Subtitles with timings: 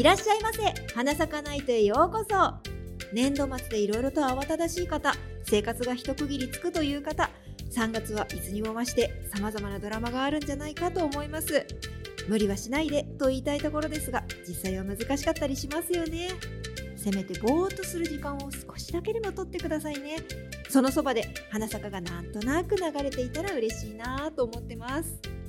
[0.00, 0.62] いらっしゃいませ。
[0.94, 2.54] 花咲かナイトへようこそ。
[3.12, 5.12] 年度末でいろいろと慌ただしい方
[5.44, 7.28] 生活が一区切りつくという方
[7.70, 11.66] 3月はいつにも増して様々なドラマがあるんじゃないかと思います。
[12.28, 16.30] 無理はしないでと言いたいところですが実際は難しかったりしますよね。
[16.96, 20.16] せめてぼーっとする時間を少しだけでも取ってくださいね。
[20.70, 25.39] そのそばで花坂がなんとなく流れていたら嬉しいなと思ってます。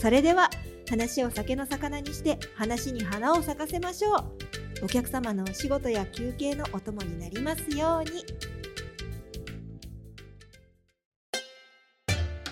[0.00, 0.48] それでは
[0.88, 4.24] 話を酒の魚にして話に花を咲かせましょう。
[4.84, 8.24] お客様のお仕事や休憩のお供になりますように。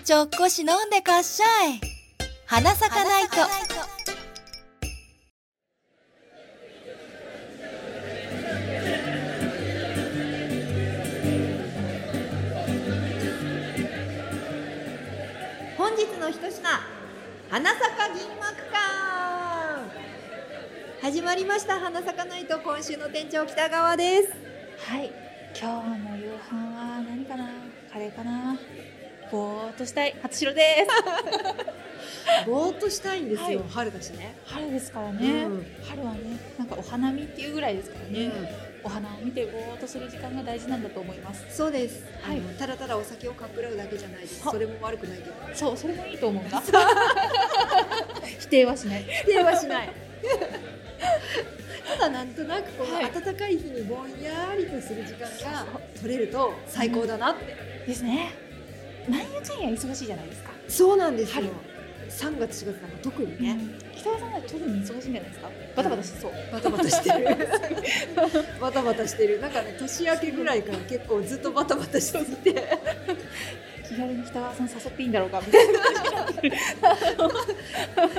[0.05, 1.81] ちょっこし飲んでかっしゃい。
[2.45, 3.35] 花咲かないと。
[15.75, 16.98] 本日の一品
[17.49, 18.77] 花咲か銀幕館。
[21.01, 24.33] 始まりました花咲かないと今週の店長北川です。
[24.87, 25.11] はい、
[25.59, 27.49] 今日の夕飯は何かな？
[27.91, 28.55] カレーかな？
[29.31, 30.15] ぼーっとしたい。
[30.21, 32.45] 初白です。
[32.45, 33.69] ぼーっとしたいんですよ、はい。
[33.69, 34.35] 春だしね。
[34.45, 35.65] 春ですからね、うん。
[35.83, 36.19] 春はね
[36.59, 41.45] なんかお花見っていうぐらいですからね、うんお花を見てぼーっとする時間が大事なんだと思います。
[41.49, 42.41] そうです、はい。
[42.57, 44.45] ただただお酒をかっくらうだけじゃないです。
[44.45, 45.33] はそれも悪くないけど。
[45.53, 46.61] そうそれもいいと思うんだ。
[48.39, 49.03] 否定はしない。
[49.03, 49.89] 否定はしない。
[51.87, 53.11] ただなんとなくこのはい。
[53.11, 55.65] 暖かい日にぼんやりとする時間が
[55.99, 57.55] 取れると最高だなって、
[57.87, 58.31] ですね。
[59.07, 60.51] なんやかんや忙しいじゃないですか。
[60.67, 61.35] そうなんですよ。
[61.35, 61.49] 春
[62.09, 63.57] 3月4月なんか特にね、
[63.95, 65.49] 北川さんは特に忙しいんじゃないですか？
[65.75, 66.31] バタバタしそう。
[66.51, 67.25] バタバタしてる。
[68.59, 69.39] バタバタしてる。
[69.41, 72.77] なんかね年明けぐらいから結構ずっとバタバタしてて。
[73.87, 75.79] 気軽に北川さん誘っていいんだろうかみたいな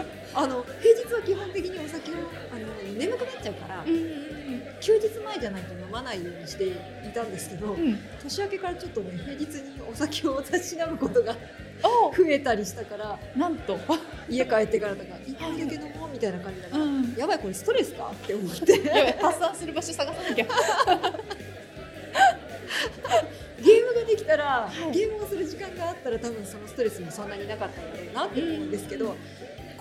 [0.34, 2.14] あの平日は基本的にお酒を
[2.52, 4.40] あの眠くなっちゃうから、うん
[4.80, 6.74] 休日前じゃないと飲まないようにしてい
[7.14, 7.82] たんですけど、うん。
[7.82, 11.36] うん年明けからちょっとね平日にお酒をたしなむことが
[11.82, 13.78] お増えたりしたからなんと、
[14.28, 20.46] 家帰ってからとか一杯だけ飲もうみたいな感じだから、ん、やばいこれストレスかって思って やばい発散する場所探さなきゃ。
[23.62, 24.90] ゲームができたら、はい。
[24.92, 29.16] ゲームをする時間があったら多分そのストレスもそんなになかったんだろうなって思うんですけど、うん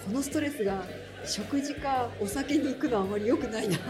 [0.09, 0.83] このストレスが
[1.23, 3.83] 食事かお酒に行くのはあまり良くないなと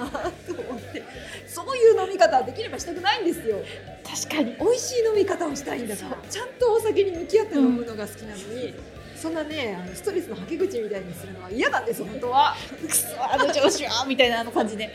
[0.67, 1.01] 思って
[1.47, 3.59] そういう飲み方はできればしたくないんですよ。
[4.03, 4.53] 確かに。
[4.59, 6.17] 美味しい飲み方をしたいんだから。
[6.29, 8.73] ちゃんとお酒に向き合って飲むのが好きなのに、
[9.15, 12.53] そんなねあのストレスのはけ口みたいにするのは嫌なんです本当は。
[12.85, 14.93] くそあの調子はみたいなあの感じで。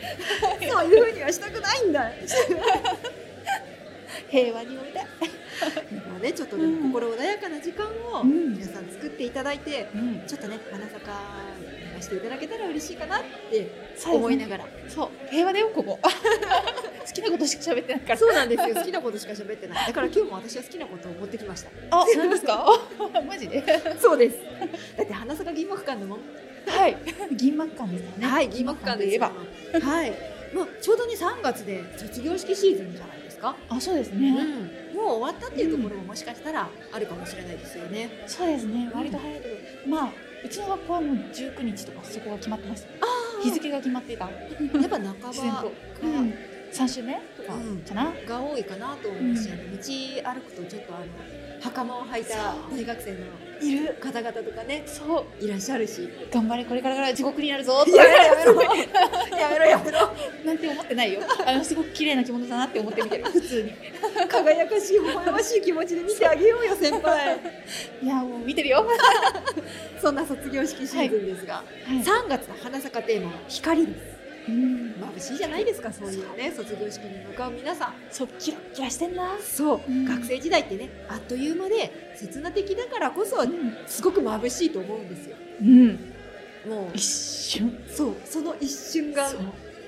[0.69, 2.11] そういうふうにはしたくないんだ。
[4.29, 8.53] 平和に飲みたい、まあねちょっとでも心穏やかな時間をうん。
[8.53, 11.11] 皆さん作っていただいて、うん、ちょっとね花坂
[11.95, 13.21] 流していただけたら嬉しいかなっ
[13.51, 13.69] て
[14.05, 15.09] 思いながら、そう。
[15.29, 15.99] 平和だよここ。
[16.03, 18.17] 好きなことしか喋ってないから。
[18.17, 18.75] そうなんですよ。
[18.75, 19.87] 好きなことしか喋ってない。
[19.87, 21.69] だから今日も私は好きなことを持ってきました。
[21.91, 22.65] あ何ですか？
[23.25, 23.63] マジで？
[24.01, 24.37] そうです。
[24.97, 26.19] だって花坂銀幕館だもん。
[26.67, 26.97] はい。
[27.31, 28.27] 銀幕館ですね。
[28.27, 29.31] はい銀幕館でいえば。
[29.81, 30.13] はい。
[30.53, 33.55] まあちょうどね3月で卒業式シーズンじゃないか？
[33.69, 34.35] あそうですうね、ん、
[34.95, 38.09] もう終わったっていうところももしかしたらあるかもしれないですよね。
[38.27, 38.89] そうですね。
[38.93, 39.55] 割と早いけど、
[39.87, 40.09] まあ
[40.43, 42.87] うちの学校はもう19日とかそこが決まってます。
[43.43, 44.25] 日付が決まってた。
[44.25, 44.99] やっぱ半ば
[46.01, 46.33] うん、
[46.71, 47.81] 3週目とかうん。
[47.81, 51.05] かな、が多いかなと思うし、うん道歩くとちょっとあの
[51.61, 53.17] 袴を履いた大学生の
[53.67, 55.43] いる方々とかねそう。
[55.43, 56.09] いらっしゃるし。
[56.31, 57.83] 頑張れこれからが地獄になるぞ。
[57.85, 58.63] やめろやめろ。
[59.37, 59.99] やめろやめろ。
[60.45, 61.21] なんて思ってないよ。
[61.45, 63.25] あのすごく綺麗な着物だなって思って見てる。
[63.25, 63.71] 普通に。
[64.29, 67.39] 輝かしい微笑ましい気持ちで見てあげようよ先輩。
[68.01, 68.85] いやもう見てるよ、は
[70.01, 72.03] そんな卒業式シーズンですが、い。
[72.03, 74.14] 3月の花坂テーマは光です
[74.47, 74.95] うん。
[75.15, 77.93] 眩しいじゃないですかそういうね卒業式に向かう皆さん。
[78.09, 79.37] そうキラッキラしてんな。
[79.39, 80.05] そう、うん。
[80.05, 85.35] 学生時代ってねあっという間で刹那的だからこそうん、すごく眩しいと思うんですよ。
[85.61, 86.13] うん、
[86.67, 87.67] も一瞬。
[87.67, 89.29] うそうその一瞬が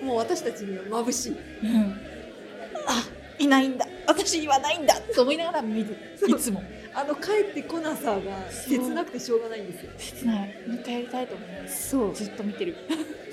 [0.02, 1.32] もう私たちには眩しい。
[1.32, 2.00] うん、
[2.88, 3.04] あ
[3.40, 3.86] いないんだ。
[4.08, 4.96] 私にはないんだ。
[5.14, 5.98] と思いながら見る。
[6.28, 6.64] いつも。
[6.94, 9.92] あの帰ってこなさが切なくてしょうがないんですよ。
[9.98, 10.64] 切ない。
[10.68, 11.90] もう一回やりたいと思います。
[11.90, 12.16] そう。
[12.16, 12.76] ずっと見てる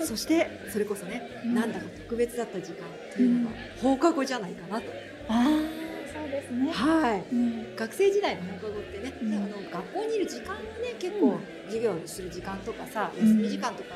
[0.03, 1.53] そしてそれこそね、うん。
[1.55, 4.91] なんだか特別だった時間っていうのが放課後じゃないかなと、
[5.27, 6.71] ああそうですね。
[6.71, 7.23] はい。
[7.31, 7.75] うん。
[7.75, 9.33] 学生時代の放課後ってね、うん。
[9.33, 11.41] あの学校にいる時間がね結構うん。
[11.65, 13.27] 授業する時間とかさ、うん。
[13.27, 13.95] 休み時間とか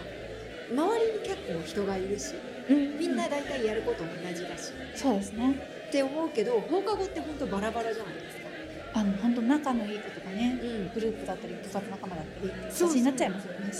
[0.71, 2.35] 周りに結構人がいるし
[2.69, 2.99] うん。
[2.99, 4.71] みんな大体やること同じだし。
[4.95, 5.55] そうですね。
[5.89, 8.38] って思うけど放課後って本当バラバラじゃないですか
[8.91, 10.89] あの本当仲のいい子とかねうん。
[10.89, 12.89] グループだったり部活仲間だったりそうそう。
[12.89, 13.71] 私になっちゃいますよね。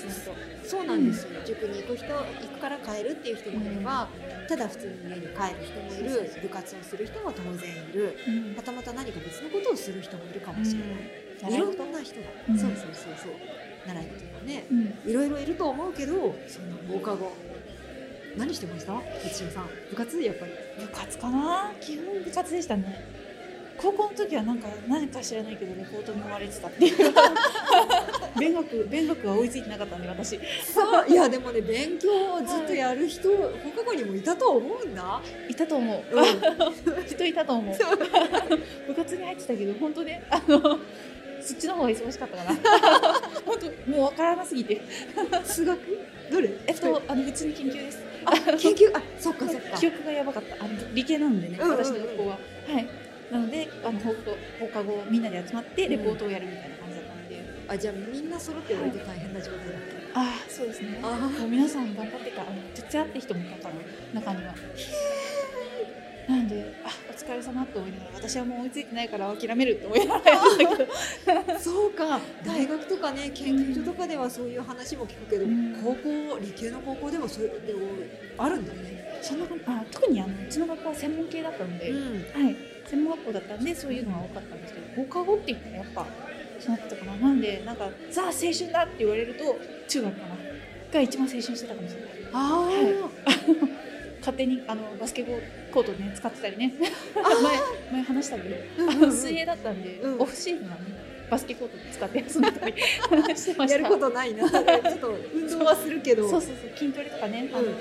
[0.62, 4.12] そうなんですよ、塾に行く人行くから帰るっていう人もいれば、
[4.48, 6.32] ただ普通に家に帰る人もいる。
[6.42, 8.18] 部活をする人も当然いる。
[8.24, 8.54] とうん。
[8.56, 12.58] またまた何か別のことをする人もいるかもしれない、いろんな人が、うん。
[12.60, 13.34] そうそうそうそう。
[13.88, 15.00] 習い事がねうん。
[15.10, 17.36] いろいろいると思うけどそんな放課後。
[18.36, 18.94] 何してました？
[19.26, 19.70] 一応さん。
[19.90, 20.22] 部活？
[20.22, 20.52] やっぱり。
[20.78, 21.76] 部活かな？
[21.82, 23.04] 基本部活でしたね
[23.82, 27.14] 高校の時はなんか何か知らないけどレポートに追われてたっていう。
[28.38, 30.40] 勉学勉学は追いついてなかったんで私。
[30.64, 36.16] そういやでもね勉強をずっとやる人、放課後にもいたと思うんだ、いたと思う。
[36.16, 37.78] うん、 人いたと思う。
[38.88, 40.80] 部活に入ってたけど本当ねあの
[41.42, 42.56] そっちの方が忙しかったかな。
[43.46, 44.82] 本当もうわからなすぎて。
[45.46, 45.80] 数学？
[46.32, 46.50] どれ？
[46.68, 48.00] えっとあの普通に研究です。
[48.26, 48.98] あ研究？
[48.98, 49.78] あそっかそっか。
[49.78, 50.64] 記憶がやばかった。
[50.64, 51.84] あの理系なんでね、うんうんうん。
[51.84, 52.40] 私の学校は。
[52.68, 59.68] はいなのであの放課後放課後みんなで集まってレポートをやるみたいな感じだったので、あじゃあみんな揃って割と大変な状態だっ
[60.14, 61.00] た、ああそうですね。
[61.04, 64.56] あもう皆さん頑張ってからあの徹夜って人もいたから中には。
[66.28, 70.78] なんであお疲れ様と思いながら私はもう追いついてないから諦めるって思いながらやってた
[71.36, 71.58] けど。
[71.60, 72.20] そうか。
[72.46, 75.82] 大学とかね研究所とかではそういう話も聞くけど、うん。
[75.84, 77.52] 高校理系の高校でもそういう
[78.38, 82.56] のあるんだね、そんなあ特にあのうちの学校は専門系だったので、ん、はい、
[82.90, 86.08] 専門学校だったんでそういうのが多かったんですけど放課後って言ったらやっぱ
[86.60, 89.44] そうなってたかななんでなんかザ青春だって言われると
[89.88, 90.36] 中学かな
[90.92, 92.10] が一番青春してたかもしれない。
[92.34, 92.70] あ
[94.20, 96.74] 勝手にあのバスケコートね使ってたりね。
[97.92, 98.56] 前前話したけど
[98.88, 100.22] あ、あの水泳だったんで、うん。
[100.22, 100.82] オフシーズンはね
[101.30, 102.74] バスケコート使って遊んでたり
[103.38, 103.78] してました。
[103.78, 104.64] やることないなちょっ
[104.98, 106.28] と運動はするけど。
[106.28, 107.76] そうそうそう筋トレとかね、あのうん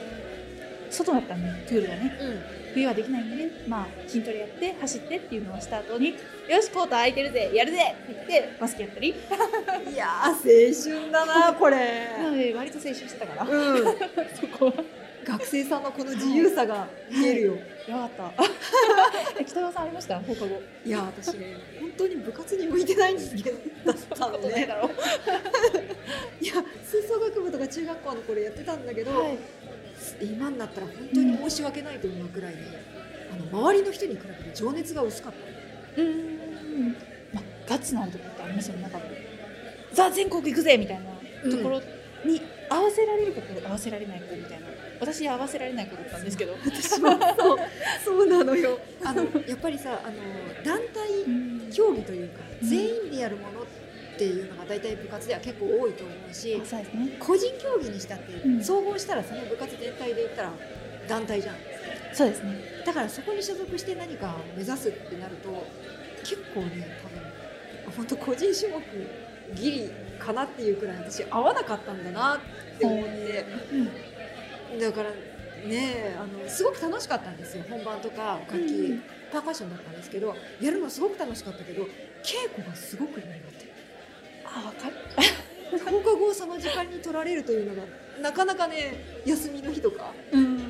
[0.91, 2.19] 外だったんでプールがね。
[2.21, 2.59] うん。
[2.75, 3.51] 冬はできないんでね。
[3.67, 6.11] まあ筋トレやって走ってっていうのをした後に
[6.49, 9.09] よしコート空いてるぜやるぜって言ってバスケやったり。
[9.93, 11.77] いやー青春だなこれ。
[12.19, 13.51] なので割と青春してたから。
[13.51, 13.85] うん。
[14.41, 14.73] そこは。
[15.25, 17.53] 学生さんのこの自由さが見えるよ、
[17.87, 18.45] やばかった。
[19.39, 20.19] え北川さんありました？
[20.21, 20.63] 放課後。
[20.87, 23.53] いや私ね本当に部活に向いてない人間
[23.85, 24.67] だったのね。
[26.41, 29.39] いや吹奏楽部とか中学校の頃やってたんだけど、はい
[30.21, 32.63] 今になったら本当に申し訳ないと思うくらいね、
[33.33, 36.03] あの周りの人に比べて情熱が薄かった。
[36.03, 36.93] うーん。
[37.33, 38.83] まあガッツなるとこってありますよね。
[38.83, 39.01] なんか
[39.93, 41.81] ザ全国行くぜみたいなところ
[42.25, 44.67] に合わせられる子と合わせられない子みたいな。
[45.01, 46.57] 私合わせられない子だったんですけど。
[46.65, 47.59] 私もそう。
[48.05, 48.79] そうなのよ。
[49.05, 50.17] あのやっぱりさあの
[50.65, 51.71] 団体うん。
[51.71, 52.69] 競技というかうん。
[52.69, 53.67] 全員でやるものっ
[54.19, 57.17] ていうのが大体部活では結構多いと思うしね。
[57.21, 58.63] 個人競技にしたってうん。
[58.63, 60.53] 総合したらその部活全体で言ったら
[61.09, 61.57] 団体じゃん。
[62.13, 62.83] そうですね。
[62.85, 65.67] だからそこに所属して何かを目指すってなると
[66.21, 68.83] 結構ね多分本当個人種目
[69.55, 72.41] ギリかなっていうくらい私合わなかったんだなっ
[72.79, 73.47] て思って。
[74.73, 74.81] うん。
[74.81, 75.11] だから
[75.67, 79.03] ねあのすごく楽しかったんですよ本番とか楽器、うん。
[79.31, 81.83] パーカッションだったんですけどやるのすごく楽しかったけど
[82.23, 83.68] 稽古がすごく苦手
[84.55, 84.97] あ分かる。
[85.91, 87.89] 放課後その時間に取られるというのが
[88.23, 90.57] なかなかね休みの日とかうん。
[90.57, 90.61] っ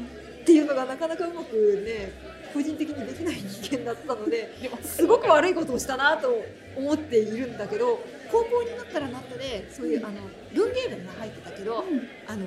[0.45, 2.13] ていうのがなかなかうまくね
[2.53, 4.49] 個人的にできない人間だったので
[4.83, 6.43] すごく悪いことをしたなと
[6.77, 8.01] 思っているんだけど
[8.33, 10.07] 高校になったらなったでそういう、うん。
[10.07, 10.21] あの
[10.55, 12.09] 文芸部には入ってたけど、うん。
[12.27, 12.47] あの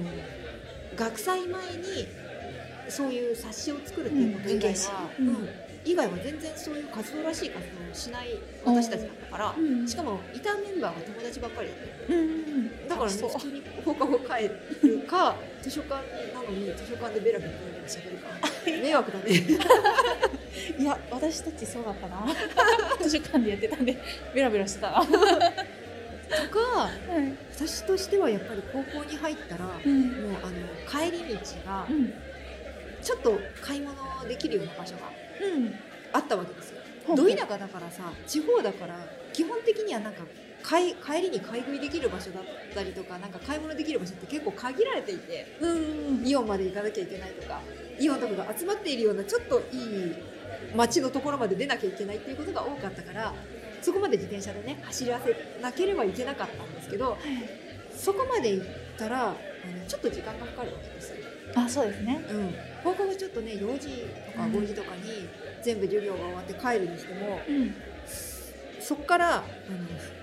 [0.95, 2.07] 学祭前に
[2.89, 5.27] そういう冊子を作るっていうこと以外は、うん。
[5.27, 5.49] うん
[5.83, 9.87] 以外は全然そういう活動らしい活動をしない私たちだったから、うん。
[9.87, 12.13] しかもいたメンバーが友達ばっかりだった。
[12.13, 12.87] うん。
[12.87, 13.29] だからねそう。
[13.29, 19.31] 普通に放課後帰るか図書館になのに図書館でベラベラベラベラ喋るか迷惑だね。
[20.77, 22.27] いや私たちそうだったな。
[23.01, 23.97] 図書館でやってたんで
[24.33, 24.91] ベラベラしてた。
[24.91, 32.13] な、とかはい私としてはやっぱり高校に入ったら、もううんあの帰り道がうん。
[33.01, 33.95] ちょっと買い物
[34.27, 35.75] できるような場所がうん。
[36.13, 36.81] あったわけですよ。
[37.15, 38.95] ど田舎だからさ地方だから
[39.33, 40.23] 基本的にはなんか
[40.63, 42.43] 買い帰りに買い食いできる場所だっ
[42.73, 47.61] たりとかなんか買い物できる場所って結構限られていてうんイオンまで行かなきゃいけないとか
[47.99, 50.15] イオンとかが集まっているようなちょっといい
[50.75, 53.33] 街のところまで出なきゃいけないっていうことが多かったから
[53.81, 57.17] そこまで自転車でね走らせなければいけなかったんですけど
[57.95, 58.65] そこまで行っ
[58.97, 59.35] たらあの
[59.87, 61.17] ちょっと時間がかかるわけですよ。
[61.55, 62.23] あそうですね。
[62.29, 64.53] うん、放課後ちょっとね4時とかうん。
[64.53, 65.27] 5時とかに
[65.61, 67.75] 全部授業が終わって帰るにしても、うん。
[68.79, 69.43] そこからあ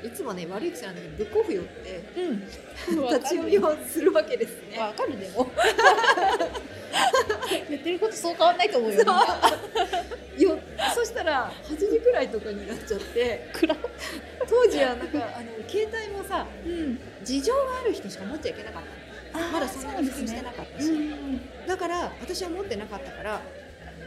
[0.03, 2.41] のいつもね悪い癖なんだけどブックオフ寄ってうん。
[3.09, 4.79] 立ち読みをするわけですね。
[4.79, 5.50] わかるでも。
[7.71, 9.25] やってることそう変わんないと思うよみんな。
[10.37, 10.62] 寄って
[10.95, 13.77] そしたら8時くらいとかになっちゃって暗
[14.49, 16.99] 当時はなんかあの携帯もさうん。
[17.23, 19.08] 事情がある人しか持っちゃいけなかったの
[19.52, 23.42] まだそんなに普及してなかったし、うんだから私は持ってなかったから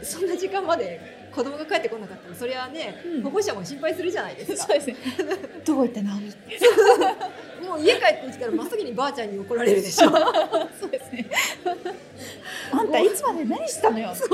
[0.02, 3.22] そんな時間まで子供が帰ってこなかったらそれはね、うん。
[3.22, 4.56] 保護者も心配するじゃないですか。
[4.64, 4.96] そうですね。
[5.64, 10.10] どこ行ってもう家帰ってきたら真っ先にばあちゃんに怒られるでしょ。
[10.78, 11.26] そうですね。
[12.72, 14.30] あんたいつまで何したのよそう。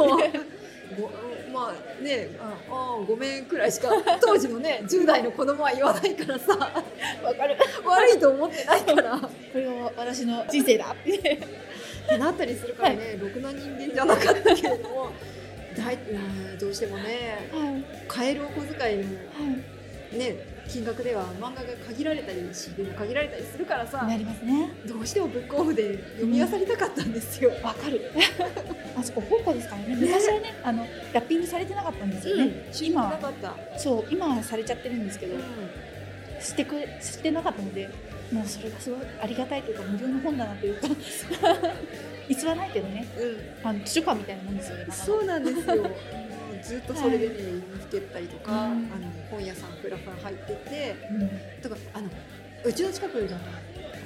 [0.98, 1.10] ご
[1.58, 3.88] まあねああごめんくらいしか
[4.22, 6.52] 当時のね10代の子供は言わないからさ。
[7.22, 7.56] わかる。
[7.84, 9.16] 悪いと思ってないから。
[9.16, 10.94] っこれが私の人生だ。
[11.00, 11.38] ってて
[12.18, 15.10] なったりするからね、ろくな人間じゃなかったけれども
[15.76, 17.84] だいうんどうしてもねはい。
[18.08, 19.14] 買えるお小遣いのは
[20.12, 20.18] い。
[20.18, 24.70] ね金額では漫画が限られたり CD も限られたりするからさなりますね。
[24.86, 27.50] どうしてもブックオフで読み漁りたかったんですよ。
[27.62, 28.10] わかる。
[28.96, 29.96] あそこ宝庫ですからね。
[29.96, 33.78] 昔はねあのラッピングされてなかったんですよね、今な今かった。
[33.78, 35.40] そう今はされちゃってるんですけどう
[36.40, 37.88] してくれしてなかったので
[38.30, 40.88] もうそれがすごいありがたいというか無料の本棚というか
[42.28, 43.06] 偽らないけどね。
[43.18, 43.36] ん、うん。
[43.62, 45.90] あの図書館みたいなもんですよねそうなんですよ。
[46.62, 48.58] ずっとそれでね、読みふけったりとか、うん。
[48.60, 51.14] あの本屋さんフラフラ入ってて、う
[51.58, 51.62] ん。
[51.62, 52.08] とかあの
[52.64, 53.44] うちの近くだと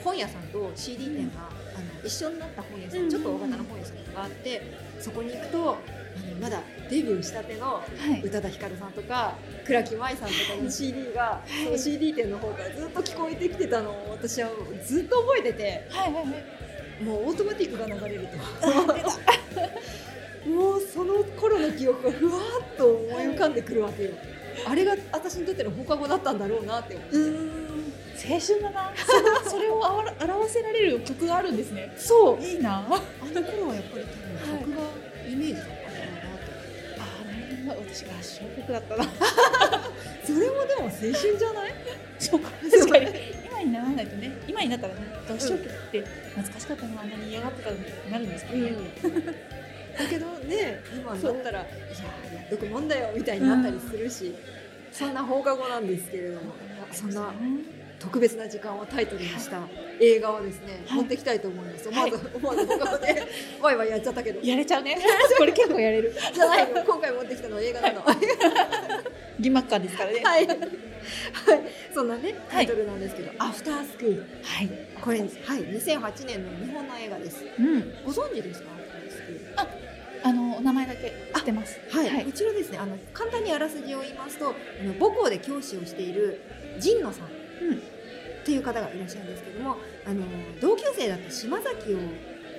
[0.04, 3.10] 本屋さんと CD 店が、あの一緒になった本屋さん、うん。
[3.10, 4.62] ちょっと大型の本屋さんがあって、
[5.00, 8.22] そこに行くとあのまだデビューしたてのはい。
[8.22, 11.64] 宇多田ヒカルさんとか倉木舞さんとかの CD が、い。
[11.64, 14.50] その CD 店の方からずっと聞こえてきてたのを私は
[14.84, 15.88] ずっと覚えてて
[17.02, 18.36] もうオートマティックが流れると
[20.46, 22.38] もうその頃の記憶がふわ
[22.74, 24.10] っと思い浮かんでくるわけよ。
[24.66, 27.92] あれが私にとっての放課後だったんだろうなって思って、うん。
[28.30, 28.92] 青春だな。
[29.44, 31.92] そ それを表せられる曲があるんですね。
[31.96, 32.42] そう。
[32.44, 32.78] いいな。
[32.78, 32.84] あ
[33.22, 34.82] あの頃はやっぱり多分曲が
[35.28, 35.88] イメージだったなって
[36.98, 39.04] あなるほど私合唱曲だったな。
[40.24, 41.72] それもでも青春じゃない？
[42.18, 42.50] そうか。
[42.70, 43.06] 確かに。
[43.46, 44.32] 今にならないとね。
[44.46, 46.00] 今になったらね合唱曲って
[46.34, 48.72] 懐かしかったなあんなに嫌がってたのになるんですけどね、
[49.98, 54.34] だけどね今になったらいややっとくもんだよみたいになったりするし、
[54.90, 56.54] そんな放課後なんですけれども
[56.92, 57.32] そんな
[58.02, 59.60] 特別な時間をタイトルにした
[60.00, 60.98] 映画をですね、はい。
[60.98, 61.88] 持ってきたいと思います。
[61.88, 63.22] 思わず、は思わずここで
[63.62, 64.40] ワイワイやっちゃったけど。
[64.42, 64.98] やれちゃうね。
[65.38, 66.12] これ結構やれる。
[66.34, 68.00] じゃないの今回持ってきたのは映画なの。
[68.00, 68.16] は
[69.38, 70.18] 義幕感ですからね。
[70.18, 70.48] い、はい、
[71.94, 72.66] そんなねはい。
[72.66, 74.70] タイトルなんですけど「アフタースクールはい」
[75.00, 77.44] これ、はい、2008年の日本の映画です。
[77.58, 77.94] うん。
[78.04, 78.81] ご存知ですか？
[80.24, 81.80] あのお名前だけ知ってます。
[81.90, 82.24] はい、はい。
[82.24, 82.78] こちらですね。
[82.78, 84.52] あの簡単にあらすじを言いますとあ
[84.84, 86.40] の母校で教師をしている
[86.80, 87.26] 神野さん
[87.64, 87.74] うん。
[87.76, 90.24] っていう方がいらっしゃるんですけどもあの
[90.60, 91.98] 同級生だった島崎を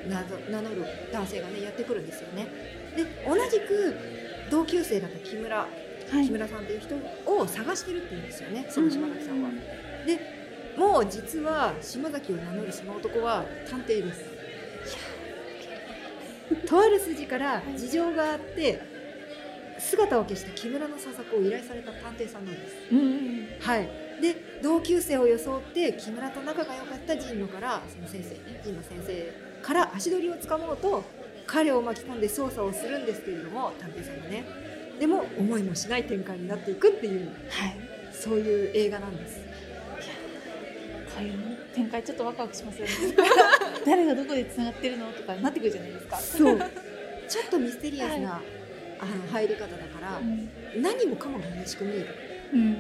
[0.08, 2.48] 名乗る男性がねやってくるんですよね。
[2.96, 3.96] で同じく
[4.50, 5.68] 同級生だった木村は
[6.22, 6.26] い。
[6.26, 9.50] 木村さんという人を探してるって言うんですよねその島崎さんは。
[10.06, 10.20] で
[10.78, 14.33] もう実は島崎を名乗るその男は探偵です。
[16.66, 18.82] とある筋から事情があって
[19.80, 22.76] 姿を消した木村の捜索を依頼された探偵さんなんです。
[22.92, 23.90] うんうんうんはい、
[24.22, 31.04] で同級生を装って木村と仲が良かった神野からその先生ね神野先生から足取りをつかもうと
[31.46, 34.46] 彼を巻き込んで捜査をするんですけれども探偵さんがね
[35.00, 39.40] でも思いもしない展開になっていくっていうはいそういう映画なんです。
[41.16, 42.94] こういう展開ちょっとワクワクしますよね。
[43.86, 46.18] 誰がどこでつながってるのとかなってくるじゃないですか。
[46.18, 46.58] そう。
[47.28, 48.42] ちょっとミステリアスな、
[49.00, 50.50] あの入り方だから、うん。
[50.82, 52.08] 何もかもが怪しく見える。
[52.54, 52.74] うん。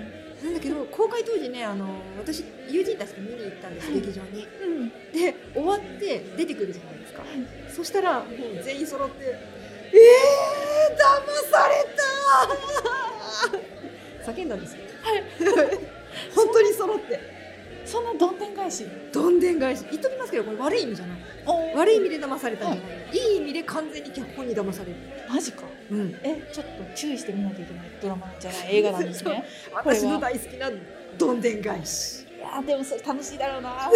[0.43, 1.88] なんだけど公開当時ねあの
[2.19, 4.01] 私友人たちと見に行ったんです、はい。
[4.01, 4.47] 劇場に。
[4.62, 4.89] うん。
[4.89, 7.23] で終わって出てくるじゃないですか、
[7.73, 11.75] そしたらもう全員揃って「えー、騙され
[14.25, 14.29] た!
[14.31, 14.79] 」叫んだんですよ。
[15.01, 15.23] はい。
[16.35, 17.42] 本当に揃って
[17.85, 18.85] そんなどんでん返し。
[19.11, 19.85] どんでん返し。
[19.91, 21.17] 言っときますけどこれ悪い意味じゃない。
[21.75, 24.95] 悪い意味で騙されたんじゃない、い、い意味で完全に脚本に騙される、
[25.29, 25.63] マジか。
[25.91, 29.45] うん、えちょっと注意して見なきゃいけないドラマじゃない映画なんですね。
[29.73, 30.71] 私の大好きな
[31.17, 32.25] どんでん返し。
[32.37, 33.89] いやーでもそれ楽しいだろうな。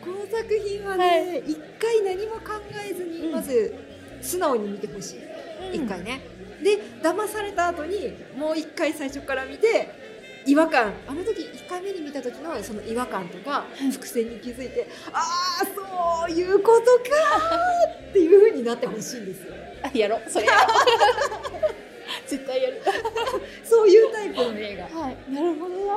[0.00, 3.32] この作品ははね一、回何も考えずにうん。
[3.32, 3.74] まず
[4.20, 5.76] 素直に見てほしい。
[5.76, 6.20] 一、回ね。
[6.62, 10.07] で騙された後にもう一回最初から見て
[10.48, 10.94] 違和感。
[11.06, 13.90] あの時1回目に見た時のその違和感とかい。
[13.92, 15.20] 伏線に気づいて、あ
[15.62, 15.66] あ
[16.26, 19.52] そういうことかーっていう風になってほしいんですよ。
[19.82, 20.22] あやろう。
[20.30, 20.66] それやろう。
[22.26, 22.82] 絶対やる。
[23.62, 25.00] そういうタイプの映画。
[25.00, 25.32] はい。
[25.32, 25.94] なるほどな。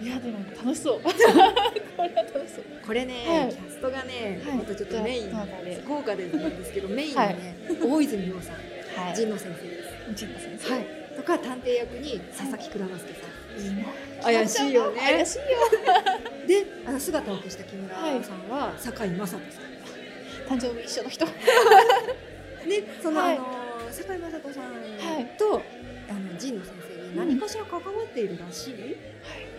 [0.00, 1.00] いやでも楽しそう。
[1.02, 2.64] これは楽しそう。
[2.86, 3.48] これね、はい。
[3.48, 4.56] キャストがね、はい。
[4.58, 8.54] またちょっとメインじゃあどなたで豪華でなんですけどメインはね、大泉洋さん。
[8.54, 9.14] はい。
[9.14, 9.88] 神野先生です。
[10.10, 10.72] 内田先生。
[10.72, 10.86] はい、
[11.16, 13.27] とか探偵役に佐々木蔵之介さん
[14.22, 15.00] 怪しいよね。
[15.00, 15.44] 怪しいよ
[16.46, 19.40] であの姿を消した木村さんは堺雅人さん。
[20.48, 21.26] 誕生日一緒の人。
[21.26, 21.32] で
[23.02, 23.36] その、はい。
[23.36, 25.62] あの堺雅人さんと、
[26.08, 28.96] あの神野先生に何かしら関わっているらしい、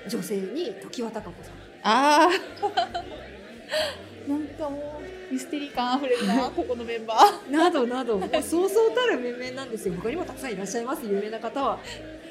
[0.08, 1.54] 女性に常盤貴子さん。
[1.82, 2.30] ああ
[4.28, 7.50] なんかもうミステリー感あふれるなここのメンバー。
[7.52, 8.20] などなど。
[8.42, 9.96] そうそうたる面々なんですよ。
[9.96, 11.06] 他にもたくさんいらっしゃいます。
[11.06, 11.80] 有名な方は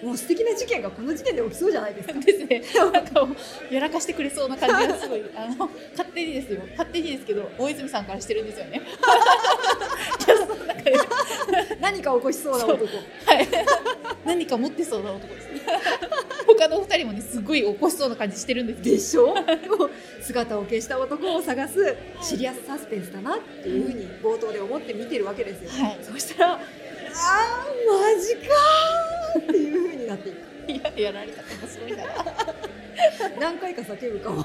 [0.02, 2.14] もう素敵な事件がこの時点で起きそうじゃないですか。
[2.20, 2.62] ですね。
[2.92, 3.26] なんか
[3.70, 5.22] やらかしてくれそうな感じがすごい。
[5.34, 6.60] あの勝手にですよ。
[6.70, 8.82] 勝手にですけど大泉さんからしてるんですよね。
[11.80, 12.86] 何か起こしそうな男。
[12.86, 13.48] はい。
[14.24, 15.60] 何か持ってそうな男ですね。
[16.46, 18.82] 他のお二人もねすごい起こしそうな感じしてるんです。
[18.82, 19.26] でしょ？
[19.28, 19.90] もう
[20.22, 25.98] 姿を消した男を探すシリアスサスペンスだなっていうふうに冒頭で思って見てるわけですよ、はい。
[26.02, 26.62] そしたらあー
[27.86, 30.28] マジかーって。
[30.28, 32.04] いくいややられ方もすごいな
[33.40, 34.44] 何回か叫ぶかも。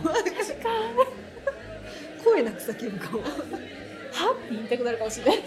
[2.24, 3.22] 声なく叫ぶかも。
[3.22, 4.36] はっ？
[4.48, 5.43] て言いたくなるかもしれない。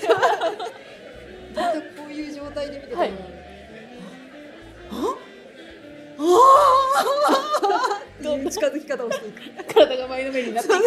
[1.55, 3.11] またこういう状態で見てたら、はい。
[4.91, 4.93] あ
[6.19, 6.25] あ
[8.21, 8.23] っ？
[8.23, 9.41] ていう近づき方をしていく。
[9.75, 10.83] 体が前のめりになっていく。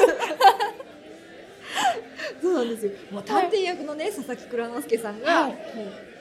[2.41, 2.91] そうなんですよ。
[3.11, 5.57] もう探偵役のね、佐々木蔵之介さんが、はい。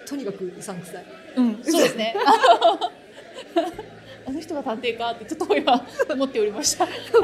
[0.06, 1.04] とにかくうさんくさい。
[1.36, 2.16] うん、そうですね。
[4.26, 6.84] あの人が探偵かってちょっと今思っておりました。
[6.84, 7.20] はこ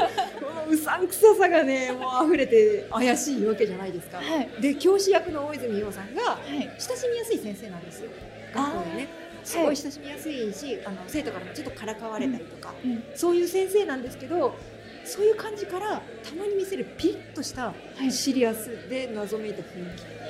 [0.65, 4.61] のうさんくささがねもう溢れて怪しいわけじゃないですか、い。
[4.61, 6.71] で教師役の大泉洋さんがはい。
[6.79, 8.09] 親しみやすい先生なんですよ
[8.53, 9.07] 学校でね
[9.43, 13.03] すごい親しみやすいし、あの生徒からもちょっとからかわれたりとか、うん。
[13.13, 14.55] そういう先生なんですけど
[15.03, 19.85] そういう感じからたまに見せるピリッとしたはいシリアスで謎めいた雰囲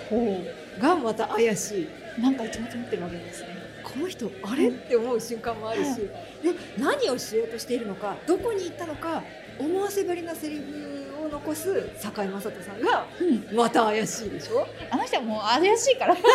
[0.10, 0.44] ほ
[0.78, 1.88] 気がまた怪しい。
[2.18, 2.22] う。
[2.22, 3.65] なんか一物持ってるわけですね。
[3.94, 4.70] この人あれ？
[4.70, 6.00] って思う瞬間もあるし、はい
[6.44, 9.24] で何をしようとしているのかどこに行ったのか
[9.58, 13.24] 思わせぶりなセリフを残す堺雅人さんがう
[13.54, 13.56] ん。
[13.56, 14.68] また怪しいでしょ？
[14.92, 16.16] あの人はもう怪しいから。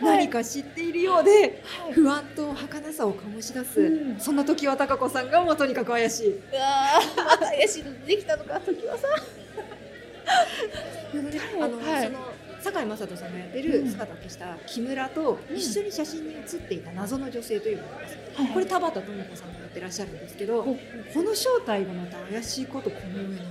[0.00, 1.92] 何か知っているようではい。
[1.92, 6.30] 不安と儚さを醸し出す、うんそんな時は貴子さんがもうとにかく怪しい。
[6.36, 7.00] うわ
[7.40, 9.08] 怪しいのできたのか時はさ。
[11.60, 12.18] あの、はいその
[12.62, 20.76] 堺雅人さんがやってる姿を消した木村と一緒に写真に写っていた謎の女性というのがいます、はいこれ田畑智子さんがやってらっしゃるんですけど、ほ
[21.12, 23.42] この正体がまた怪しいことこの上の。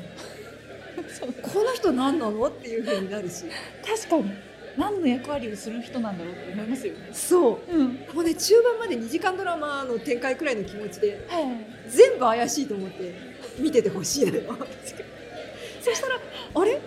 [1.10, 3.44] そ うこの人何なのっていう風になるし。
[3.86, 4.32] 確かに。
[4.78, 7.10] 何の役割をする人なんだろうって思いますよね。
[7.12, 7.76] そう。
[7.76, 7.88] うん。
[8.14, 11.46] もうね中盤まで2時間ドラマの展開くらいの気持ちではい。
[11.90, 13.14] 全部怪しいと思って
[13.60, 14.56] 見ててほしいのよ。
[15.82, 16.20] そしたら
[16.56, 16.80] あれ？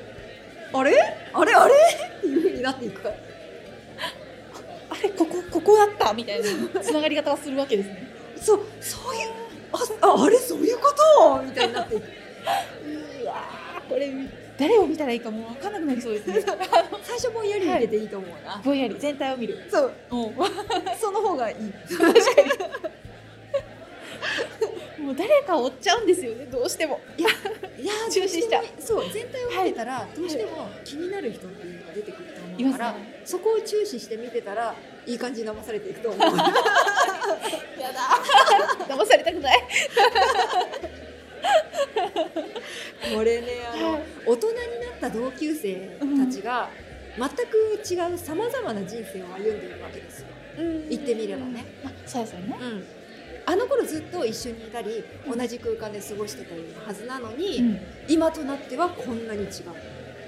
[0.72, 0.92] あれ？
[1.32, 1.54] あれ？
[1.54, 1.74] あれ？
[2.18, 3.14] っていう風になっていくから。
[4.90, 5.08] あれ？
[5.10, 6.12] ここここだった？
[6.12, 6.40] みたい
[6.74, 8.08] なつながり方をするわけですね。
[8.40, 9.30] そうそういう
[9.72, 10.36] あああれ？
[10.38, 11.42] そういうこと？
[11.42, 12.04] みたいになっていく。
[13.22, 14.10] うわーこれ
[14.58, 16.42] 誰を見たらいいかもう分からなくなりそうですね。
[17.02, 18.96] 最初ぼんやり見てていいと思うな、ぼんやり。
[18.98, 19.64] 全体を見る。
[19.70, 19.92] そう。
[20.14, 20.32] も
[21.00, 21.56] その方がいい。
[21.56, 21.72] う
[25.00, 27.00] もう誰かを追っちゃうんですよねどうしても。
[27.16, 33.22] いやー 注視しちゃうそう全体を見てたら、どうしても気になる人っていうのが出てくると思うから、ね。
[33.24, 34.74] そこを注視して見てたら
[35.06, 39.58] いい感じに騙されていくと思う やだー 騙されたくない。
[43.14, 46.68] これねあの、はい大人になった同級生たちが、
[47.16, 50.26] 全く違うさまざまな人生を歩んでいるわけですよ、
[50.88, 51.64] 言ってみればね。
[51.84, 52.56] あそうですよね。
[52.60, 52.86] うん、
[53.50, 59.50] あの頃ずっと一緒にいたり同じ空間で過ごしてたりはずなのに、今となってはこんなに違う。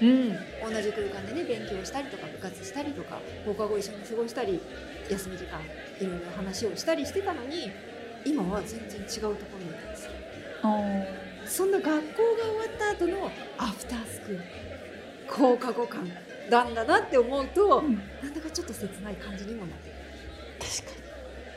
[0.01, 0.29] うん。
[0.33, 4.59] 同じ空間でね勉強したりとか部活したりとか放課後一緒に過ごしたり
[5.09, 7.71] 休み時間いろいろ話をしたりしてたのに
[8.25, 10.11] 今は全然違うところにいたんですよ。
[11.45, 14.43] そんな学校が終わった後のアフタースクール
[15.29, 16.11] 放課後感
[16.49, 17.95] なんだなって思うと、うん。
[18.21, 19.95] なんだかちょっと切ない感じにもなってる。
[20.59, 21.02] 確か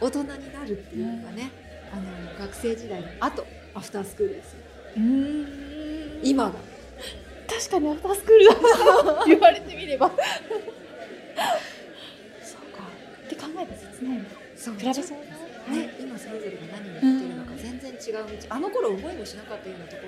[0.01, 1.51] 大人になるっていうのがね、
[1.93, 4.59] あの学生時代の後アフタースクールですよ
[4.97, 5.03] に。
[5.03, 6.53] うん今が
[7.49, 8.55] 確かにアフタースクールだ
[9.27, 10.11] 言われてみれば。
[12.43, 12.83] そうか。
[13.25, 14.25] って考えたら切ないな。
[14.57, 15.47] そう比べそうだな。
[15.67, 20.03] ね、今それぞれが何をやってるのか全然違う道あの頃思いもしなかったようなとこ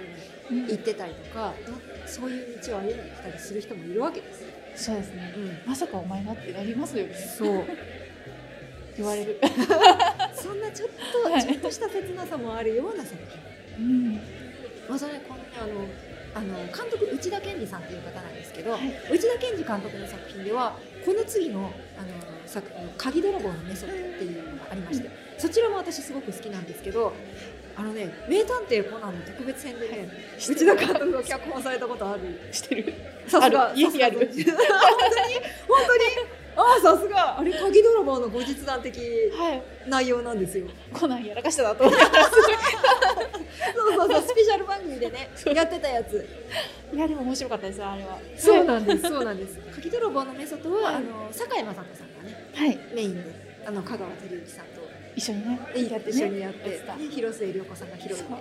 [0.51, 1.73] ろにうん行ってたりとか、ど
[2.07, 4.49] そういう道を歩んできたりする人もいるわけですよ。
[4.77, 5.35] そうですね。
[5.37, 7.15] うん、まさかお前がってなりますよね。
[7.15, 7.65] そう
[8.99, 9.41] 言われる。
[10.35, 10.89] そんなちょっ
[11.25, 11.43] と、はい。
[11.43, 13.17] ちょっとした切なさもあるような作
[13.77, 13.85] 品。
[13.85, 14.21] うん。
[14.89, 15.87] またねこのねあの
[16.35, 18.81] あの監督内田健二さんっていう方なんですけど、はい。
[19.11, 22.09] 内田健二監督の作品ではこの次のあの
[22.47, 27.13] 作品「鍵泥棒のメソッド」っていうのがありまして、そちらも私すごく好きなんですけど
[27.77, 30.09] あのね名探偵コナンの特別編でね、
[30.39, 32.21] 内田監督が脚本されたことある。
[32.53, 32.95] してる。
[33.27, 34.19] さすが家にある。
[34.19, 34.45] 本当に？
[35.69, 36.03] 本当に？
[36.59, 37.39] ああさすが。
[37.39, 39.63] あれ鍵泥棒の後日談的はい。
[39.87, 40.67] 内容なんですよ。
[40.93, 42.13] コナンやらかしたなと思ってそう
[43.95, 46.27] そうそうスペシャル番組でねやってたやつ。
[46.93, 48.19] いやでも面白かったですあれは。
[48.37, 49.59] そうなんですそうなんです。
[49.75, 50.95] 鍵泥棒のメソッドは、はい。
[50.97, 52.79] あの堺雅人さんがねはい。
[52.93, 55.61] メインであの香川照之さんと一緒にね。
[55.91, 58.39] やって一緒にやって、広末涼子さんがヒロインそう。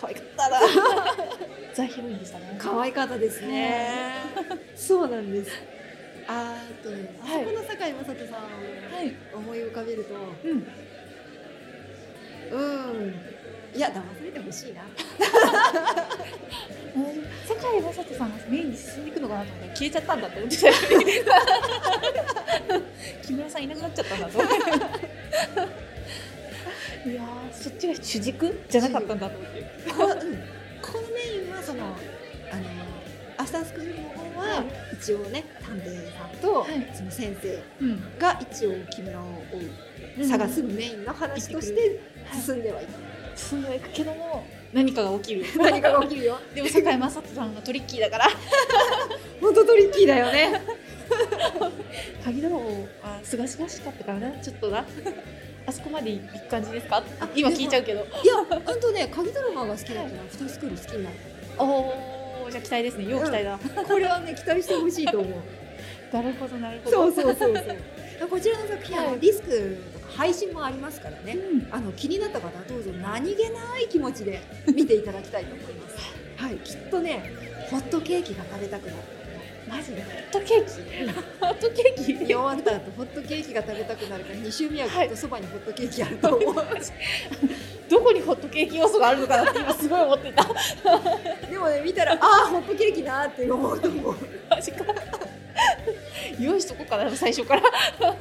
[0.00, 0.60] 可愛かったな。
[1.74, 2.56] ザ・ヒロインでしたね。
[2.58, 4.12] 可愛かったですね。
[4.74, 5.50] そうなんです
[6.26, 7.42] あとね、はい。
[7.42, 8.46] あそこの堺雅人さんを
[8.94, 9.14] はい。
[9.34, 10.16] 思い浮かべるとう
[10.48, 10.66] ん。
[12.50, 12.56] う
[13.08, 13.14] ん。
[13.74, 14.82] いや騙されてほしいな。
[17.46, 20.56] 堺雅人さんがメインに進んでいくのかなと思ったら消えちゃったんだって思って。
[20.56, 20.78] たよね
[23.22, 24.56] 木村さんいなくなっちゃったんだと思って。
[27.10, 29.62] いやーそっちが主軸じゃなかったんだと思って。
[29.92, 30.16] こ,、うん、
[30.80, 31.94] このメインはそのあの
[33.36, 36.90] アフタースクールの方は、はい一応ね探偵さんと、はい。
[36.94, 39.24] その先生うんが一応木村を
[40.18, 42.90] 追う探すメインの話としてはい進んではいく、
[43.38, 45.44] 進んではいくけども何かが起きる。
[45.62, 46.38] 何かが起きるよ。
[46.54, 48.26] でも堺雅人さんがトリッキーだから。
[49.40, 50.60] 本当トリッキーだよね。
[52.24, 52.64] 鍵泥棒
[53.02, 54.32] はすがすがしかったからな。
[54.40, 54.84] ちょっとな。
[55.66, 57.02] あそこまで行く感じですか？
[57.34, 58.00] 今聞いちゃうけど。
[58.00, 61.16] いや本当ね鍵ドラマが好きだったらアフタースクール好きになる
[61.58, 62.13] おお
[62.54, 63.06] じゃあ期待ですね。
[63.08, 65.34] 要期待だ、 これはね期待してほしいと思う。
[66.14, 67.12] なるほどなるほど。
[67.12, 67.76] そうそうそうそう。
[68.30, 69.18] こちらの作品は、はい。
[69.18, 71.36] ディスクとか配信もありますからね。
[71.36, 71.68] うん。
[71.72, 74.40] あの気になった方はどうぞ何気ない気持ちで
[74.72, 75.96] 見ていただきたいと思います。
[76.36, 76.54] はい。
[76.58, 77.32] きっとね
[77.70, 78.98] ホットケーキが食べたくなる。
[79.66, 80.02] マジで？
[80.02, 80.72] ホットケーキ？
[81.40, 82.12] ホットケーキ？
[82.12, 86.80] 見終わった後ホットケーキが食べたくなるから2週目はきっとそばにホットケーキあると思う、どこに
[88.24, 90.44] ホットケーキ要素があるのかなって今すごい思ってた。
[91.50, 94.16] でもね見たらああホットケーキなーって思うと思う。
[94.50, 94.84] マジか。
[96.38, 97.60] 用意しとこうかな最初から。
[97.60, 97.64] い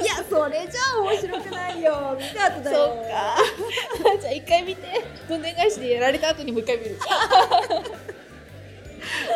[0.06, 2.18] やそれじゃあ面白くないよ。
[2.20, 2.78] 見た後だよ。
[2.78, 4.20] そうか。
[4.22, 5.06] じゃあ一回見て。
[5.28, 6.98] どんでん返しでやられた後にもう一回見る。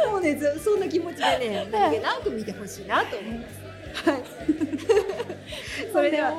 [0.10, 3.68] もうねそそんな気持ちでね何気なく見てほしいなと思います。
[4.10, 4.24] はい。
[5.92, 6.34] それでは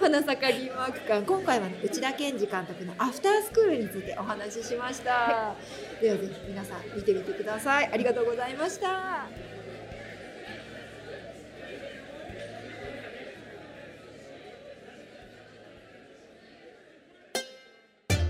[0.00, 1.22] 花咲リーマーク館。
[1.24, 5.54] 今回は、ね、内田健二監督の「アフタースクール」についてお話ししました、
[6.00, 7.90] ではぜひ皆さん見てみてください。
[7.92, 9.26] ありがとうございました。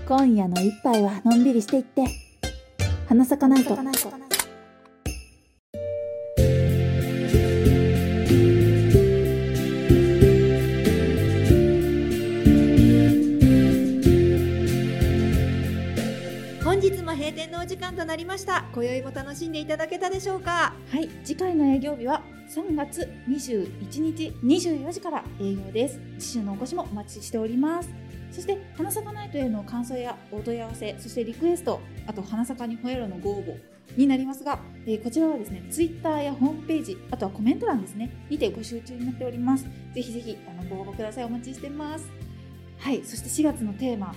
[0.07, 2.05] 今夜の一杯はのんびりしていって。
[3.07, 3.77] 花咲かないと
[17.27, 18.63] 閉店のお時間となりました。
[18.73, 20.73] 今宵も楽しんでいただけたでしょうか？
[20.89, 25.99] はい次回の営業日は3月21日24時から営業です。
[26.17, 27.89] 次週のお越しもお待ちしております。
[28.31, 33.57] そして花咲かナイトへの感想やお問い合わせそしてリクエストあと花咲かに吠えろのご応募
[33.97, 39.65] になりますが、えーこちらはですねツイッターやホームページあとはコメント欄ですねにてご集中になっております。
[39.93, 41.25] ぜひぜひあのご応募ください。
[41.25, 42.09] お待ちしてます。
[42.79, 44.15] はいそして4月のテーマ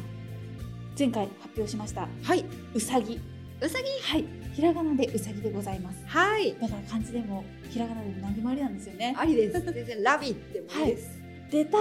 [1.01, 2.07] 前回発表しました。
[2.23, 2.45] はい。
[2.75, 3.19] うさぎ
[3.63, 4.27] うさぎはい。
[4.53, 6.03] ひらがなでうさぎでございます。
[6.05, 6.55] はい。
[6.61, 9.15] だから漢字でもひらがなでも何でもありなんですよね。
[9.17, 9.63] ありです。
[9.63, 11.19] 全然ラビッでもいいです、
[11.51, 11.79] 出た。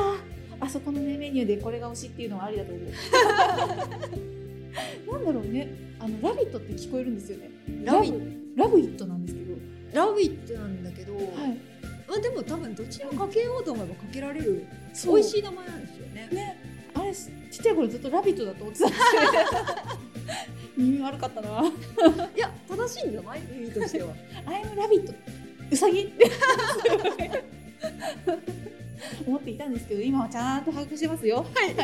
[0.61, 2.85] あそこのねメニューでこれが推しっていうのはありだと思う。
[5.11, 5.67] なんだろうね。
[5.99, 7.51] あのラビットって聞こえるんですよね。
[7.83, 8.13] ラビ
[8.55, 9.53] ラブイットなんですけど。
[9.93, 11.25] ラビットなんだけど、はい。
[12.07, 14.65] まあでも多分どちらもかけようと思えばかけられる。
[15.05, 16.29] 美味しい名前なんですよね。
[16.31, 16.58] ね
[17.59, 19.23] ちっちゃい頃ずっとラビットだと思ってたんですけど
[20.77, 21.47] 耳悪かったな。
[22.35, 23.39] いや正しいんじゃない？
[23.39, 24.13] 意味としては。
[24.45, 25.13] アイムラビット。
[25.71, 26.31] うさぎって
[29.27, 31.37] 思っていたんですけど今はちゃんと把握してますよ。
[31.37, 31.75] はい。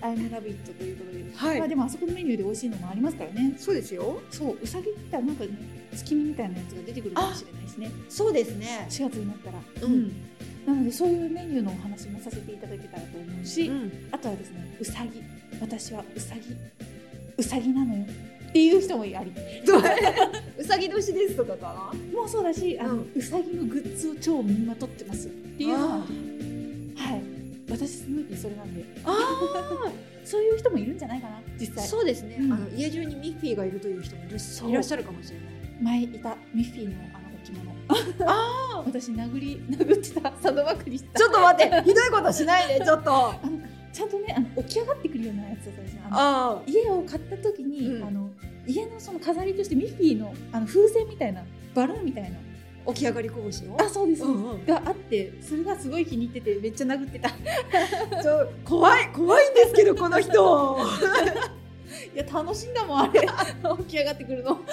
[0.00, 1.58] アイムラビットということで、はい。
[1.58, 3.54] まあでもあそこのメニューで美味しいのもありますからね。
[3.58, 4.20] そうですよ。
[4.30, 4.58] そう。
[4.62, 5.50] うさぎってなんかね
[5.94, 7.90] 月見みたいなやつが出てくるかもしれないですね。
[8.08, 8.86] そうですね。
[8.88, 9.58] 4月になったら。
[9.82, 10.12] うん
[10.66, 13.90] なのでそういうメニューのお話もさせていただけたらと思うし、ん。
[14.12, 15.22] あとはですねうさぎ。
[15.60, 16.40] 私はうさぎ。
[17.36, 18.04] うさぎなのよ
[18.50, 19.14] っていう人もあり
[20.58, 20.62] う？
[20.64, 27.22] さぎ年ですとかかもうそうだしあの、ううさぎのグッズを超身にまとってますっていうのはあはい。
[27.70, 28.84] 私私スヌーピーそれなんで。
[29.04, 29.16] あ
[30.24, 31.88] そういう人もいるんじゃないかな実あ際。
[31.88, 32.52] そうですね、うん。
[32.52, 34.30] あの家中にミッフィーがいるという人もい
[34.74, 35.48] らっしゃるかもしれない。
[35.82, 36.92] 前いたミッフィーの
[37.88, 38.30] あの置物。
[38.30, 40.32] あ 私殴り殴ってた。
[40.40, 41.18] サドバクリした。
[41.18, 41.82] ちょっと待って。
[41.82, 43.34] ひどいことしないで ちょっと。
[43.92, 48.04] ちゃんとねあの起き上がってくるようなやつだった家を買った時に、うん。
[48.04, 48.30] あの
[48.66, 51.42] 家のその飾りとしてミッフィーのあの風船みたいな
[51.74, 52.36] バルーンみたいな。
[52.86, 54.66] 起き上がり拳のあそうです、うんうん。
[54.66, 57.28] があってそれがすごい気に入っててめっちゃ殴ってた。
[57.28, 57.32] い
[58.22, 60.78] ちょ怖い怖いんですけどこの人
[62.14, 63.20] や楽しいんだもんあれ。
[63.78, 64.56] 起き上がってくるの。
[64.56, 64.64] 怖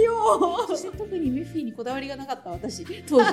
[0.00, 0.66] いよ。
[0.66, 2.84] そして特にミッフィーにこだわりがなかった私。
[3.06, 3.32] 当時。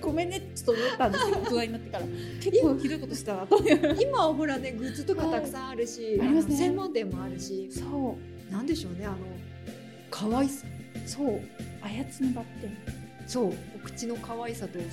[0.00, 2.04] ごめんねちょっと思ったんですけど大人になってから。
[2.40, 3.58] 結構ひどいことしたなと
[4.00, 6.42] 今はほらねグッズとかたくさんあるし、はいね。
[6.42, 7.70] 専門店もあるし。
[7.70, 8.16] そ
[8.48, 8.52] う。
[8.52, 9.16] なんでしょうねあの
[10.10, 10.66] 可愛さ。
[11.06, 11.40] そう。
[11.82, 12.76] 操のバッテン
[13.26, 13.52] そう。
[13.76, 14.78] お口の可愛さと。
[14.78, 14.84] や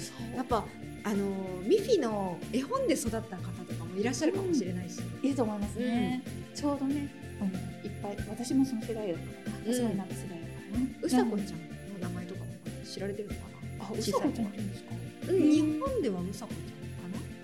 [0.41, 0.63] っぱ
[1.03, 1.25] あの
[1.63, 3.66] ミッフィーの絵本で育った方
[3.97, 6.21] もいらっしゃるかもしれないし、いいと思いますね、
[6.53, 7.09] ちょうどね
[7.83, 9.19] いっぱい私もその世代だか
[9.65, 11.47] らお世話になった世代だからね、うさこちゃんの
[11.99, 12.45] 名前とかも
[12.85, 13.39] 知られてるのか
[13.79, 14.71] あうさこちゃんって言うん。
[14.71, 14.91] ですか
[15.27, 16.77] 日本ではうさこちゃん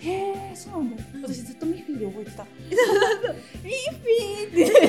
[0.06, 0.89] へえそうな。
[0.89, 1.22] んだ、うん。
[1.22, 2.44] 私ずっとミッフィーで覚えてた。
[2.44, 2.76] ミッ
[3.92, 4.56] フィーって。
[4.58, 4.80] 言い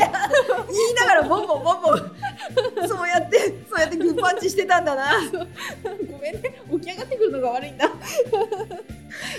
[0.96, 2.88] ながらボンボンボンボン。
[2.88, 5.12] そうやってそうやってグーパンチしてたんだな。
[6.10, 6.60] ごめんね。
[6.68, 7.88] 起き上がってくるのが悪いんだ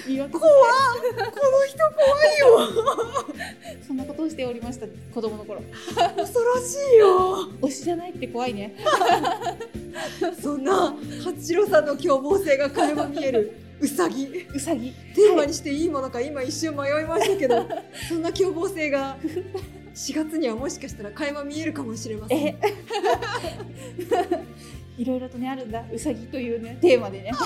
[0.08, 0.52] 言い訳怖っ。
[0.52, 2.48] この人怖いよ。
[3.88, 4.88] そんなことをしておりました。
[5.14, 5.62] 子供の頃。
[6.18, 7.50] 恐ろしいよ。
[7.62, 8.76] 推しじゃないって怖いね。
[10.42, 13.58] そんな八郎さんの凶暴性が垣間見える。
[13.80, 17.68] うさぎうさぎテーマにしていいものか今一瞬迷いましたけど、
[18.08, 19.18] そんな凶暴性が
[19.94, 22.38] 4月にはもしかしたら垣間見えるかもしれません。
[22.48, 22.58] え
[24.98, 25.84] いろいろとねあるんだ。
[25.92, 27.32] うさぎというねテーマでね。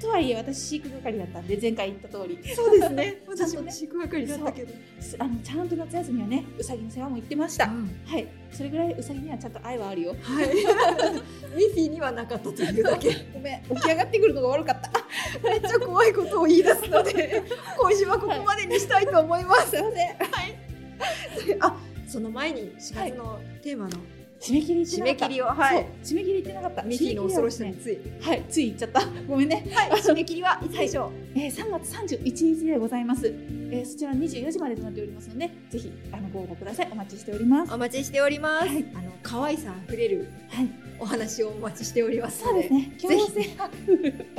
[0.00, 2.38] とはいえ私飼育係だったんで前回言った通り。
[2.54, 3.22] そうですね。
[3.26, 7.90] 私も飼育係だったけど、すあのちゃんと夏休みはねうさぎの世話も行ってました、うん。
[8.06, 8.28] はい。
[8.52, 10.16] それぐらいうさぎにはちゃんと愛はあるよ。
[10.20, 10.46] はい。
[10.48, 10.64] ミッ
[11.70, 13.10] フィーにはなかったというだけ。
[13.34, 13.62] ごめん。
[13.62, 15.48] 起き上がってくるのが悪かった。
[15.48, 17.42] めっちゃ怖いことを言い出すので
[17.78, 21.58] 今週はここまでにしたいと思います、すいません。
[21.60, 23.98] あその前に4月のテーマの
[24.40, 25.26] 締め切り言ってなかった。
[25.26, 25.86] 締め切りをはい。
[26.02, 26.82] 締め切り言ってなかった。
[26.82, 27.98] ミッフィーの恐ろしさについ。
[28.20, 29.02] はいつい言っちゃった。
[29.26, 29.66] ごめんね。
[29.74, 36.88] はい、締め切りはいつでしょう、えー、3月31日でございます、えー、そちら24時までとなっておりますのでぜひあのご応募ください。
[36.92, 37.74] お待ちしております。
[37.74, 38.84] お待ちしております、はい。
[38.94, 40.28] あの可愛さあふれる。
[40.50, 42.92] はいお話をお待ちしておりますのでそうですね。
[42.96, 43.50] ぜ強制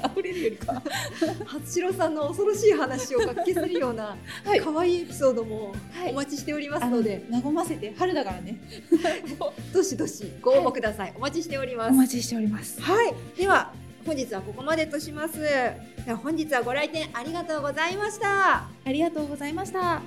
[0.01, 0.81] あふれるよりか
[1.45, 4.59] 初代さんの恐ろしい話をかき消せるようなはい。
[4.61, 6.11] 可愛いエピソードもはい。
[6.11, 8.59] お待ちしておりますあのので、和ませて春だからね。
[9.73, 11.91] どしどしご応募ください、お待ちしております。
[11.91, 12.81] お待ちしております。
[12.81, 13.13] はい。
[13.37, 13.73] では
[14.05, 15.39] 本日はここまでとします。
[16.23, 18.67] 本日はご来店ありがとうございました。
[18.85, 20.01] ありがとうございました